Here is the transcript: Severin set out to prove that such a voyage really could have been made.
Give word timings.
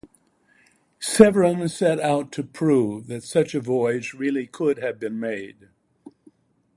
Severin 0.99 1.69
set 1.69 1.99
out 1.99 2.31
to 2.31 2.41
prove 2.41 3.05
that 3.05 3.21
such 3.23 3.53
a 3.53 3.61
voyage 3.61 4.15
really 4.15 4.47
could 4.47 4.77
have 4.79 4.99
been 4.99 5.19
made. 5.19 5.69